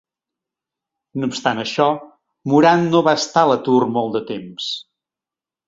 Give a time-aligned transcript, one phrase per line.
[1.23, 1.87] No obstant això,
[2.55, 4.75] Moran no va estar a l'atur molt de temps.